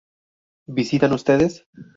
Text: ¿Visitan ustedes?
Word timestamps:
¿Visitan 0.65 1.13
ustedes? 1.13 1.67